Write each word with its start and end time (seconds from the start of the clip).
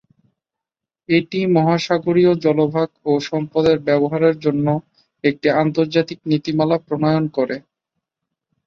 এটি 1.09 1.39
মহাসাগরীয় 1.55 2.31
জলভাগ 2.43 2.89
ও 3.05 3.21
সম্পদের 3.29 3.77
ব্যবহারের 3.87 4.35
জন্য 4.39 4.67
একটি 5.23 5.47
আন্তর্জাতিক 5.61 6.19
নীতিমালা 6.31 6.77
প্রণয়ন 6.85 7.25
করে। 7.37 7.57